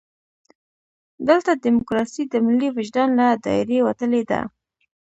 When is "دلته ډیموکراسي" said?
1.27-2.23